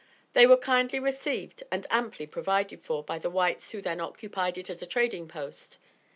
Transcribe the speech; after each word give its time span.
They 0.33 0.47
were 0.47 0.57
kindly 0.57 0.97
received 0.99 1.61
and 1.71 1.85
amply 1.91 2.25
provided 2.25 2.83
for 2.83 3.03
by 3.03 3.19
the 3.19 3.29
whites 3.29 3.69
who 3.69 3.83
then 3.83 4.01
occupied 4.01 4.57
it 4.57 4.67
as 4.67 4.81
a 4.81 4.87
trading 4.87 5.27
post. 5.27 5.77